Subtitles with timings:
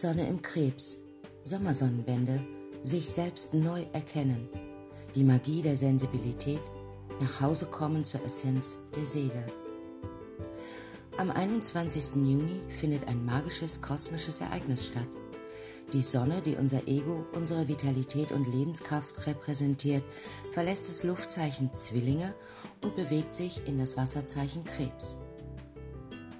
[0.00, 0.96] Sonne im Krebs,
[1.42, 2.42] Sommersonnenwende,
[2.82, 4.48] sich selbst neu erkennen,
[5.14, 6.62] die Magie der Sensibilität,
[7.20, 9.44] nach Hause kommen zur Essenz der Seele.
[11.18, 12.14] Am 21.
[12.14, 15.08] Juni findet ein magisches kosmisches Ereignis statt.
[15.92, 20.04] Die Sonne, die unser Ego, unsere Vitalität und Lebenskraft repräsentiert,
[20.52, 22.34] verlässt das Luftzeichen Zwillinge
[22.80, 25.18] und bewegt sich in das Wasserzeichen Krebs.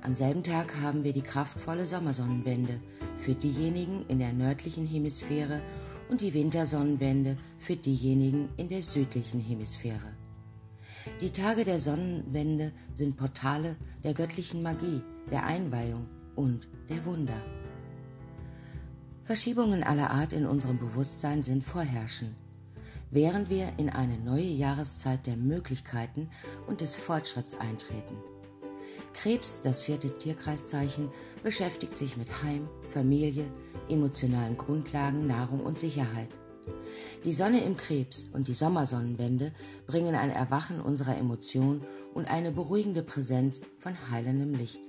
[0.02, 2.80] Am selben Tag haben wir die kraftvolle Sommersonnenwende
[3.18, 5.60] für diejenigen in der nördlichen Hemisphäre
[6.08, 10.14] und die Wintersonnenwende für diejenigen in der südlichen Hemisphäre.
[11.20, 17.40] Die Tage der Sonnenwende sind Portale der göttlichen Magie, der Einweihung und der Wunder.
[19.22, 22.34] Verschiebungen aller Art in unserem Bewusstsein sind vorherrschend,
[23.10, 26.30] während wir in eine neue Jahreszeit der Möglichkeiten
[26.66, 28.16] und des Fortschritts eintreten.
[29.12, 31.08] Krebs, das vierte Tierkreiszeichen,
[31.42, 33.46] beschäftigt sich mit Heim, Familie,
[33.88, 36.28] emotionalen Grundlagen, Nahrung und Sicherheit.
[37.24, 39.52] Die Sonne im Krebs und die Sommersonnenwende
[39.86, 41.82] bringen ein Erwachen unserer Emotionen
[42.14, 44.80] und eine beruhigende Präsenz von heilendem Licht.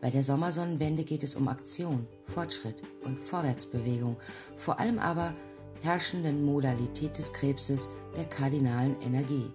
[0.00, 4.16] Bei der Sommersonnenwende geht es um Aktion, Fortschritt und Vorwärtsbewegung,
[4.56, 5.34] vor allem aber
[5.82, 9.50] herrschenden Modalität des Krebses, der kardinalen Energie.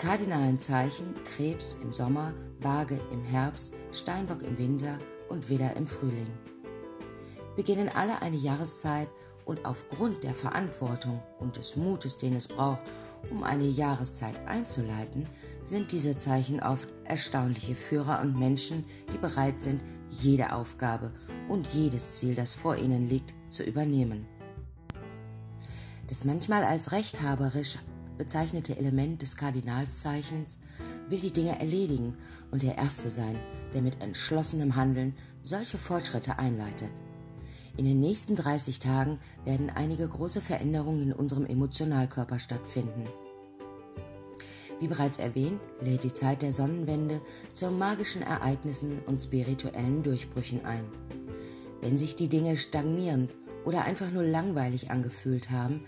[0.00, 4.98] Kardinalen Zeichen Krebs im Sommer, Waage im Herbst, Steinbock im Winter
[5.28, 6.30] und Widder im Frühling
[7.60, 9.08] beginnen alle eine Jahreszeit
[9.44, 12.80] und aufgrund der Verantwortung und des Mutes, den es braucht,
[13.30, 15.26] um eine Jahreszeit einzuleiten,
[15.62, 21.12] sind diese Zeichen oft erstaunliche Führer und Menschen, die bereit sind, jede Aufgabe
[21.50, 24.26] und jedes Ziel, das vor ihnen liegt, zu übernehmen.
[26.06, 27.78] Das manchmal als rechthaberisch
[28.20, 30.58] bezeichnete Element des Kardinalszeichens
[31.08, 32.18] will die Dinge erledigen
[32.50, 33.34] und der Erste sein,
[33.72, 36.90] der mit entschlossenem Handeln solche Fortschritte einleitet.
[37.78, 43.06] In den nächsten 30 Tagen werden einige große Veränderungen in unserem Emotionalkörper stattfinden.
[44.80, 47.22] Wie bereits erwähnt, lädt die Zeit der Sonnenwende
[47.54, 50.84] zu magischen Ereignissen und spirituellen Durchbrüchen ein.
[51.80, 55.80] Wenn sich die Dinge stagnierend oder einfach nur langweilig angefühlt haben,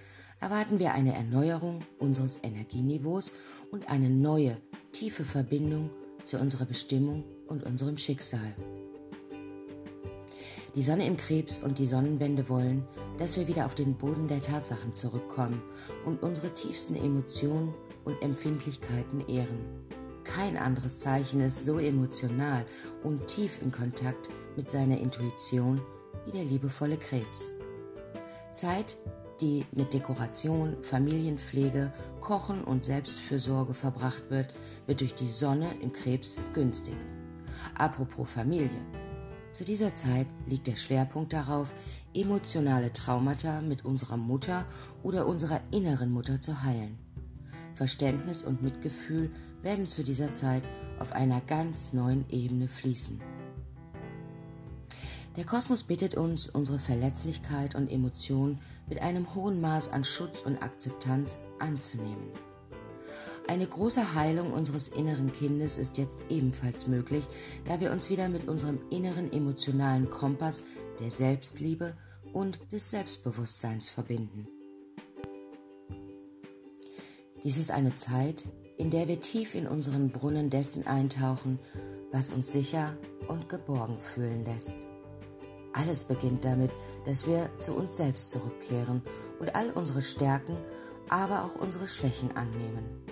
[0.42, 3.32] erwarten wir eine Erneuerung unseres Energieniveaus
[3.70, 4.56] und eine neue,
[4.90, 5.88] tiefe Verbindung
[6.24, 8.54] zu unserer Bestimmung und unserem Schicksal.
[10.74, 12.84] Die Sonne im Krebs und die Sonnenwende wollen,
[13.18, 15.62] dass wir wieder auf den Boden der Tatsachen zurückkommen
[16.06, 17.72] und unsere tiefsten Emotionen
[18.04, 19.86] und Empfindlichkeiten ehren.
[20.24, 22.64] Kein anderes Zeichen ist so emotional
[23.04, 25.80] und tief in Kontakt mit seiner Intuition
[26.24, 27.50] wie der liebevolle Krebs.
[28.52, 28.96] Zeit,
[29.42, 34.54] die mit Dekoration, Familienpflege, Kochen und Selbstfürsorge verbracht wird,
[34.86, 36.96] wird durch die Sonne im Krebs günstig.
[37.76, 38.70] Apropos Familie.
[39.50, 41.74] Zu dieser Zeit liegt der Schwerpunkt darauf,
[42.14, 44.64] emotionale Traumata mit unserer Mutter
[45.02, 46.96] oder unserer inneren Mutter zu heilen.
[47.74, 49.30] Verständnis und Mitgefühl
[49.60, 50.62] werden zu dieser Zeit
[51.00, 53.20] auf einer ganz neuen Ebene fließen.
[55.36, 60.62] Der Kosmos bittet uns, unsere Verletzlichkeit und Emotionen mit einem hohen Maß an Schutz und
[60.62, 62.28] Akzeptanz anzunehmen.
[63.48, 67.24] Eine große Heilung unseres inneren Kindes ist jetzt ebenfalls möglich,
[67.64, 70.62] da wir uns wieder mit unserem inneren emotionalen Kompass
[71.00, 71.96] der Selbstliebe
[72.32, 74.46] und des Selbstbewusstseins verbinden.
[77.42, 78.44] Dies ist eine Zeit,
[78.78, 81.58] in der wir tief in unseren Brunnen dessen eintauchen,
[82.12, 82.96] was uns sicher
[83.28, 84.91] und geborgen fühlen lässt.
[85.72, 86.70] Alles beginnt damit,
[87.04, 89.02] dass wir zu uns selbst zurückkehren
[89.40, 90.56] und all unsere Stärken,
[91.08, 93.02] aber auch unsere Schwächen annehmen.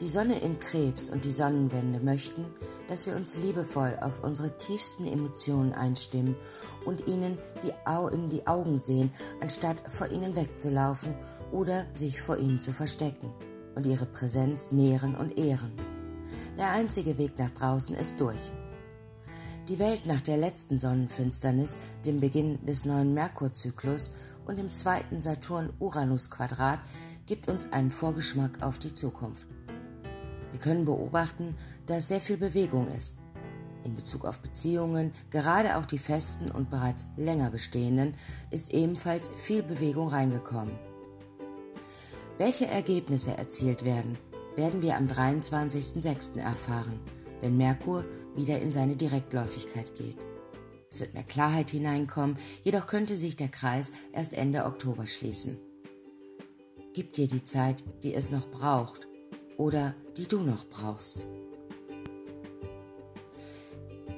[0.00, 2.44] Die Sonne im Krebs und die Sonnenwende möchten,
[2.88, 6.36] dass wir uns liebevoll auf unsere tiefsten Emotionen einstimmen
[6.84, 11.14] und ihnen die Au in die Augen sehen, anstatt vor ihnen wegzulaufen
[11.50, 13.32] oder sich vor ihnen zu verstecken
[13.74, 15.72] und ihre Präsenz nähren und ehren.
[16.58, 18.52] Der einzige Weg nach draußen ist durch.
[19.68, 24.14] Die Welt nach der letzten Sonnenfinsternis, dem Beginn des neuen Merkurzyklus
[24.46, 26.78] und dem zweiten Saturn-Uranus-Quadrat
[27.26, 29.48] gibt uns einen Vorgeschmack auf die Zukunft.
[30.52, 33.18] Wir können beobachten, dass sehr viel Bewegung ist.
[33.82, 38.14] In Bezug auf Beziehungen, gerade auch die festen und bereits länger bestehenden,
[38.52, 40.78] ist ebenfalls viel Bewegung reingekommen.
[42.38, 44.16] Welche Ergebnisse erzielt werden,
[44.54, 46.38] werden wir am 23.06.
[46.38, 47.00] erfahren,
[47.40, 48.04] wenn Merkur
[48.34, 50.18] wieder in seine Direktläufigkeit geht.
[50.90, 55.58] Es wird mehr Klarheit hineinkommen, jedoch könnte sich der Kreis erst Ende Oktober schließen.
[56.92, 59.06] Gib dir die Zeit, die es noch braucht,
[59.56, 61.26] oder die du noch brauchst.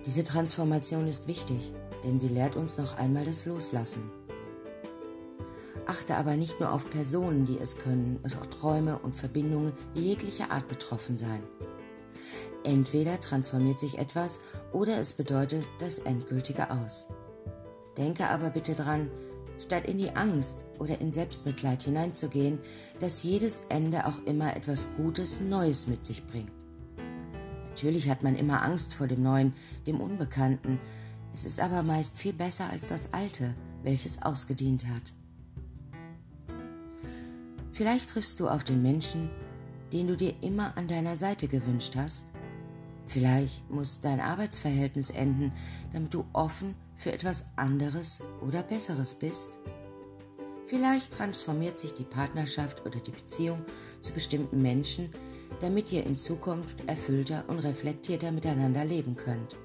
[0.07, 1.73] Diese Transformation ist wichtig,
[2.05, 4.11] denn sie lehrt uns noch einmal das Loslassen.
[5.87, 10.51] Achte aber nicht nur auf Personen, die es können, es auch Träume und Verbindungen jeglicher
[10.51, 11.43] Art betroffen sein.
[12.65, 14.39] Entweder transformiert sich etwas
[14.73, 17.09] oder es bedeutet das Endgültige aus.
[17.97, 19.11] Denke aber bitte dran,
[19.59, 22.59] statt in die Angst oder in Selbstmitleid hineinzugehen,
[23.01, 26.53] dass jedes Ende auch immer etwas Gutes Neues mit sich bringt.
[27.69, 29.53] Natürlich hat man immer Angst vor dem Neuen,
[29.87, 30.81] dem Unbekannten.
[31.33, 35.13] Es ist aber meist viel besser als das Alte, welches ausgedient hat.
[37.73, 39.31] Vielleicht triffst du auf den Menschen,
[39.93, 42.27] den du dir immer an deiner Seite gewünscht hast.
[43.09, 45.51] Vielleicht muss dein Arbeitsverhältnis enden,
[45.93, 49.61] damit du offen für etwas anderes oder Besseres bist.
[50.67, 53.65] Vielleicht transformiert sich die Partnerschaft oder die Beziehung
[54.03, 55.11] zu bestimmten Menschen,
[55.61, 59.57] damit ihr in Zukunft erfüllter und reflektierter miteinander leben könnt.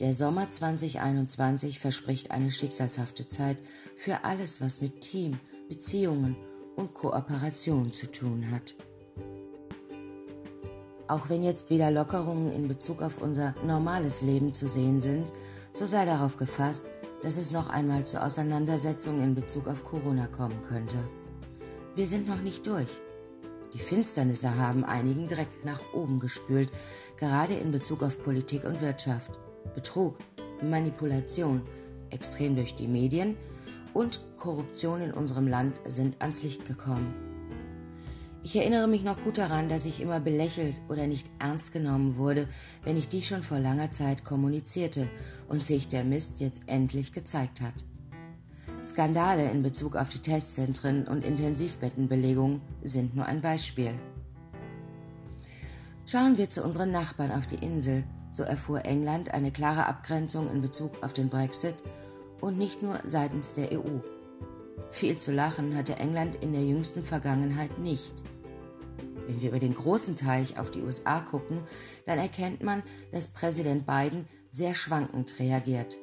[0.00, 3.58] Der Sommer 2021 verspricht eine schicksalshafte Zeit
[3.96, 6.34] für alles, was mit Team, Beziehungen
[6.74, 8.74] und Kooperation zu tun hat.
[11.10, 15.24] Auch wenn jetzt wieder Lockerungen in Bezug auf unser normales Leben zu sehen sind,
[15.72, 16.84] so sei darauf gefasst,
[17.22, 20.96] dass es noch einmal zu Auseinandersetzungen in Bezug auf Corona kommen könnte.
[21.96, 23.00] Wir sind noch nicht durch.
[23.74, 26.70] Die Finsternisse haben einigen Dreck nach oben gespült,
[27.16, 29.32] gerade in Bezug auf Politik und Wirtschaft.
[29.74, 30.16] Betrug,
[30.62, 31.62] Manipulation,
[32.10, 33.36] extrem durch die Medien
[33.94, 37.29] und Korruption in unserem Land sind ans Licht gekommen.
[38.42, 42.48] Ich erinnere mich noch gut daran, dass ich immer belächelt oder nicht ernst genommen wurde,
[42.84, 45.10] wenn ich dies schon vor langer Zeit kommunizierte
[45.48, 47.84] und sich der Mist jetzt endlich gezeigt hat.
[48.82, 53.92] Skandale in Bezug auf die Testzentren und Intensivbettenbelegungen sind nur ein Beispiel.
[56.06, 60.62] Schauen wir zu unseren Nachbarn auf die Insel, so erfuhr England eine klare Abgrenzung in
[60.62, 61.76] Bezug auf den Brexit
[62.40, 63.98] und nicht nur seitens der EU.
[64.90, 68.24] Viel zu lachen hatte England in der jüngsten Vergangenheit nicht.
[69.26, 71.60] Wenn wir über den großen Teich auf die USA gucken,
[72.04, 72.82] dann erkennt man,
[73.12, 75.98] dass Präsident Biden sehr schwankend reagiert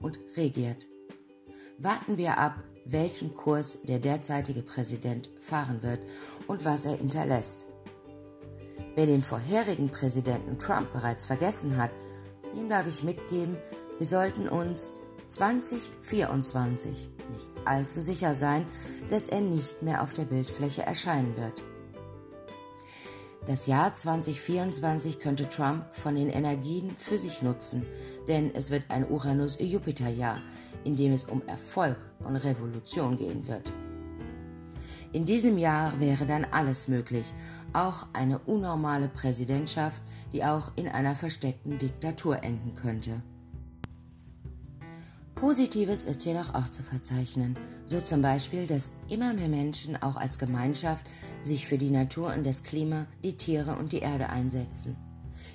[0.00, 0.88] und regiert.
[1.78, 6.00] Warten wir ab, welchen Kurs der derzeitige Präsident fahren wird
[6.48, 7.66] und was er hinterlässt.
[8.96, 11.90] Wer den vorherigen Präsidenten Trump bereits vergessen hat,
[12.54, 13.56] dem darf ich mitgeben,
[13.98, 14.92] wir sollten uns
[15.32, 18.66] 2024 nicht allzu sicher sein,
[19.08, 21.62] dass er nicht mehr auf der Bildfläche erscheinen wird.
[23.46, 27.84] Das Jahr 2024 könnte Trump von den Energien für sich nutzen,
[28.28, 30.40] denn es wird ein Uranus-Jupiter-Jahr,
[30.84, 33.72] in dem es um Erfolg und Revolution gehen wird.
[35.12, 37.34] In diesem Jahr wäre dann alles möglich,
[37.72, 40.02] auch eine unnormale Präsidentschaft,
[40.32, 43.22] die auch in einer versteckten Diktatur enden könnte.
[45.42, 50.38] Positives ist jedoch auch zu verzeichnen, so zum Beispiel, dass immer mehr Menschen auch als
[50.38, 51.04] Gemeinschaft
[51.42, 54.96] sich für die Natur und das Klima, die Tiere und die Erde einsetzen.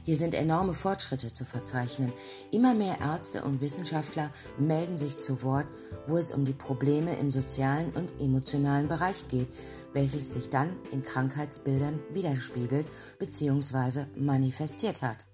[0.03, 2.11] Hier sind enorme Fortschritte zu verzeichnen.
[2.51, 4.29] Immer mehr Ärzte und Wissenschaftler
[4.59, 5.67] melden sich zu Wort,
[6.05, 9.47] wo es um die Probleme im sozialen und emotionalen Bereich geht,
[9.93, 12.87] welches sich dann in Krankheitsbildern widerspiegelt
[13.19, 14.03] bzw.
[14.17, 15.25] manifestiert hat.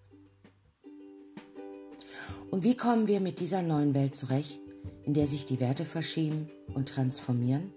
[2.53, 4.61] Und wie kommen wir mit dieser neuen Welt zurecht,
[5.01, 7.73] in der sich die Werte verschieben und transformieren?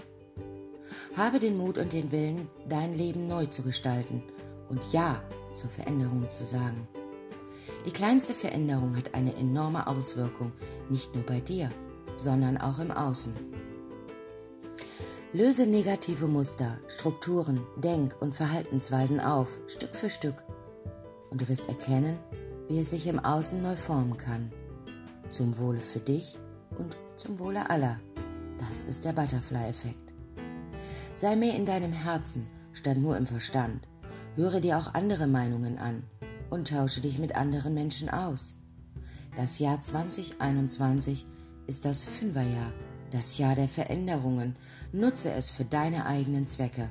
[1.17, 4.23] Habe den Mut und den Willen, dein Leben neu zu gestalten
[4.69, 5.23] und Ja
[5.55, 6.87] zur Veränderung zu sagen.
[7.87, 10.53] Die kleinste Veränderung hat eine enorme Auswirkung,
[10.91, 11.71] nicht nur bei dir,
[12.19, 13.33] sondern auch im Außen.
[15.33, 20.45] Löse negative Muster, Strukturen, Denk- und Verhaltensweisen auf, Stück für Stück,
[21.31, 22.19] und du wirst erkennen,
[22.69, 24.53] wie es sich im Außen neu formen kann
[25.31, 26.39] zum Wohle für dich
[26.79, 27.99] und zum Wohle aller.
[28.59, 30.15] Das ist der Butterfly-Effekt.
[31.15, 33.87] Sei mehr in deinem Herzen statt nur im Verstand.
[34.37, 36.03] Höre dir auch andere Meinungen an
[36.51, 38.57] und tausche dich mit anderen Menschen aus.
[39.35, 41.27] Das Jahr 2021
[41.67, 42.73] ist das Fünferjahr,
[43.11, 44.57] das Jahr der Veränderungen.
[44.93, 46.89] Nutze es für deine eigenen Zwecke.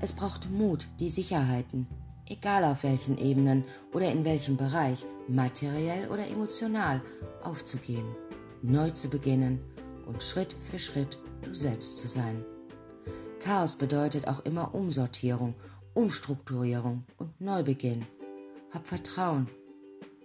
[0.00, 1.86] Es braucht Mut, die Sicherheiten,
[2.30, 7.02] egal auf welchen Ebenen oder in welchem Bereich, materiell oder emotional,
[7.42, 8.14] aufzugeben,
[8.62, 9.60] neu zu beginnen
[10.06, 12.44] und Schritt für Schritt du selbst zu sein.
[13.40, 15.54] Chaos bedeutet auch immer Umsortierung,
[15.94, 18.06] Umstrukturierung und Neubeginn.
[18.72, 19.48] Hab Vertrauen,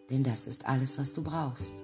[0.10, 1.76] denn das ist alles, was du brauchst.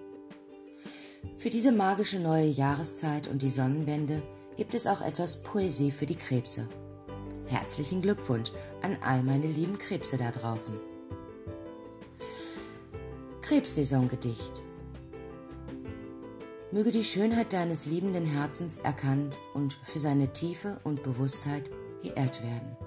[1.37, 4.21] Für diese magische neue Jahreszeit und die Sonnenwende
[4.57, 6.67] gibt es auch etwas Poesie für die Krebse.
[7.51, 8.49] Herzlichen Glückwunsch
[8.81, 10.73] an all meine lieben Krebse da draußen.
[13.41, 14.63] Krebssaisongedicht.
[16.71, 21.69] Möge die Schönheit deines liebenden Herzens erkannt und für seine Tiefe und Bewusstheit
[22.01, 22.77] geehrt werden.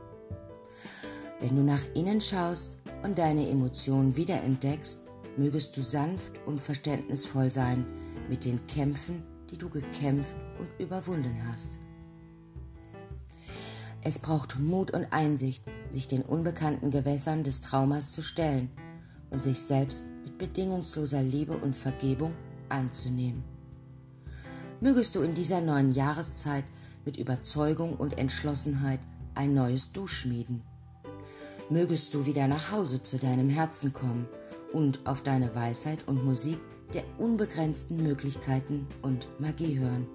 [1.40, 5.02] Wenn du nach innen schaust und deine Emotionen wiederentdeckst,
[5.37, 7.85] mögest du sanft und verständnisvoll sein
[8.30, 11.80] mit den Kämpfen, die du gekämpft und überwunden hast.
[14.06, 18.70] Es braucht Mut und Einsicht, sich den unbekannten Gewässern des Traumas zu stellen
[19.30, 22.34] und sich selbst mit bedingungsloser Liebe und Vergebung
[22.68, 23.42] anzunehmen.
[24.82, 26.64] Mögest du in dieser neuen Jahreszeit
[27.06, 29.00] mit Überzeugung und Entschlossenheit
[29.34, 30.62] ein neues Du schmieden.
[31.70, 34.28] Mögest du wieder nach Hause zu deinem Herzen kommen
[34.75, 36.58] und auf deine Weisheit und Musik
[36.92, 40.06] der unbegrenzten Möglichkeiten und Magie hören.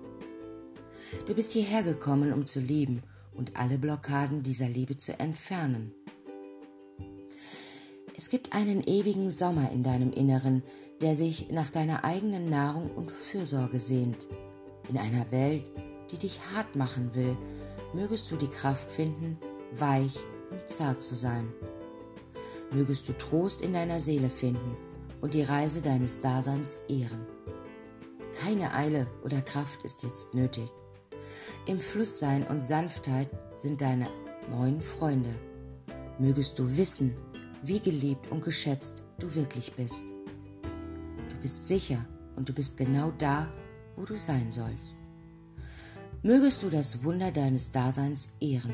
[1.25, 3.01] Du bist hierher gekommen, um zu lieben
[3.39, 5.93] und alle Blockaden dieser Liebe zu entfernen.
[8.17, 10.61] Es gibt einen ewigen Sommer in deinem Inneren,
[11.01, 14.27] der sich nach deiner eigenen Nahrung und Fürsorge sehnt.
[14.89, 15.71] In einer Welt,
[16.11, 17.37] die dich hart machen will,
[17.93, 19.37] mögest du die Kraft finden,
[19.73, 20.17] weich
[20.51, 21.47] und zart zu sein.
[22.73, 24.75] Mögest du Trost in deiner Seele finden
[25.21, 27.25] und die Reise deines Daseins ehren.
[28.41, 30.69] Keine Eile oder Kraft ist jetzt nötig.
[31.69, 34.09] Im Flusssein und Sanftheit sind deine
[34.49, 35.29] neuen Freunde.
[36.17, 37.15] Mögest du wissen,
[37.61, 40.05] wie geliebt und geschätzt du wirklich bist.
[41.29, 42.03] Du bist sicher
[42.35, 43.53] und du bist genau da,
[43.95, 44.97] wo du sein sollst.
[46.23, 48.73] Mögest du das Wunder deines Daseins ehren.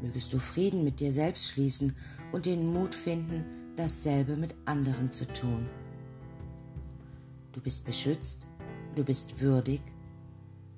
[0.00, 1.94] Mögest du Frieden mit dir selbst schließen
[2.32, 3.44] und den Mut finden,
[3.76, 5.68] dasselbe mit anderen zu tun.
[7.52, 8.46] Du bist beschützt,
[8.94, 9.82] du bist würdig,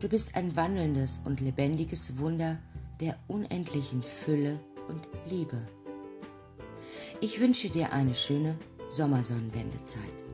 [0.00, 2.58] du bist ein wandelndes und lebendiges Wunder
[3.00, 5.58] der unendlichen Fülle und Liebe.
[7.20, 8.56] Ich wünsche dir eine schöne
[8.88, 10.29] Sommersonnenwendezeit.